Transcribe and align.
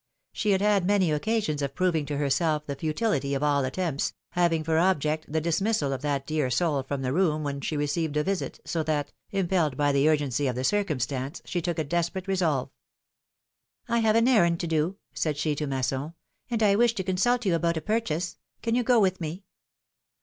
She 0.33 0.49
had 0.49 0.61
had 0.61 0.83
many 0.87 1.11
occasions 1.11 1.61
of 1.61 1.75
proving 1.75 2.07
to 2.07 2.17
herself 2.17 2.65
the 2.65 2.75
futility 2.75 3.35
of 3.35 3.43
all 3.43 3.63
attempts, 3.63 4.13
having 4.29 4.63
for 4.63 4.79
object 4.79 5.31
the 5.31 5.39
dismissal 5.39 5.93
of 5.93 6.01
that 6.01 6.25
dear 6.25 6.49
soul 6.49 6.81
from 6.81 7.03
the 7.03 7.13
room 7.13 7.43
when 7.43 7.61
she 7.61 7.77
received 7.77 8.17
a 8.17 8.23
visit, 8.23 8.59
so 8.65 8.81
that, 8.81 9.13
impelled 9.29 9.77
by 9.77 9.91
the 9.91 10.09
urgency 10.09 10.47
of 10.47 10.55
the 10.55 10.63
circumstance, 10.63 11.39
she 11.45 11.61
took 11.61 11.77
a 11.77 11.83
desperate 11.83 12.27
resolve. 12.27 12.71
I 13.87 13.99
have 13.99 14.15
an 14.15 14.27
errand 14.27 14.59
to 14.61 14.67
do," 14.67 14.97
said 15.13 15.37
she 15.37 15.53
to 15.53 15.67
Masson, 15.67 16.15
and 16.49 16.63
I 16.63 16.75
wish 16.75 16.95
to 16.95 17.03
consult 17.03 17.45
you 17.45 17.53
about 17.53 17.77
a 17.77 17.79
purchase. 17.81 18.37
Can 18.63 18.73
you 18.73 18.81
go 18.81 18.99
with 18.99 19.21
me?" 19.21 19.43